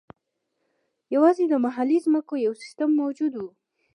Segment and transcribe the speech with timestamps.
[1.15, 3.41] یوازې د محلي ځمکو یو سیستم موجود و.